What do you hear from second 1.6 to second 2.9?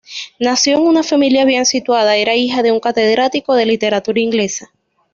situada: era hija de un